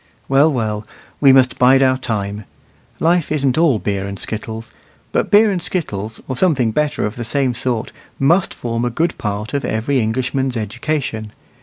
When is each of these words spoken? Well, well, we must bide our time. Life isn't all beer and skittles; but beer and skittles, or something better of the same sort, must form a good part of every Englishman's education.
Well, 0.27 0.51
well, 0.51 0.83
we 1.19 1.31
must 1.31 1.59
bide 1.59 1.83
our 1.83 1.95
time. 1.95 2.45
Life 2.99 3.31
isn't 3.31 3.55
all 3.55 3.77
beer 3.77 4.07
and 4.07 4.17
skittles; 4.17 4.71
but 5.11 5.29
beer 5.29 5.51
and 5.51 5.61
skittles, 5.61 6.19
or 6.27 6.35
something 6.35 6.71
better 6.71 7.05
of 7.05 7.17
the 7.17 7.23
same 7.23 7.53
sort, 7.53 7.91
must 8.17 8.51
form 8.51 8.83
a 8.83 8.89
good 8.89 9.15
part 9.19 9.53
of 9.53 9.63
every 9.63 9.99
Englishman's 9.99 10.57
education. 10.57 11.33